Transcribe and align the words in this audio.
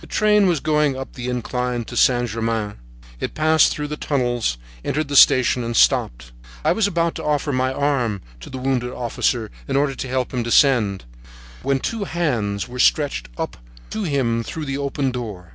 The 0.00 0.06
train 0.06 0.46
was 0.46 0.60
going 0.60 0.96
up 0.96 1.14
the 1.14 1.28
incline 1.28 1.82
to 1.86 1.96
Saint 1.96 2.28
Germain. 2.30 2.74
It 3.18 3.34
passed 3.34 3.72
through 3.72 3.88
the 3.88 3.96
tunnels, 3.96 4.56
entered 4.84 5.08
the 5.08 5.16
station, 5.16 5.64
and 5.64 5.74
stopped. 5.76 6.30
I 6.64 6.70
was 6.70 6.86
about 6.86 7.16
to 7.16 7.24
offer 7.24 7.50
my 7.52 7.72
arm 7.72 8.20
to 8.42 8.48
the 8.48 8.58
wounded 8.58 8.92
officer, 8.92 9.50
in 9.66 9.74
order 9.74 9.96
to 9.96 10.08
help 10.08 10.32
him 10.32 10.44
descend, 10.44 11.04
when 11.64 11.80
two 11.80 12.04
hands 12.04 12.68
were 12.68 12.78
stretched 12.78 13.28
up 13.36 13.56
to 13.90 14.04
him 14.04 14.44
through 14.44 14.66
the 14.66 14.78
open 14.78 15.10
door. 15.10 15.50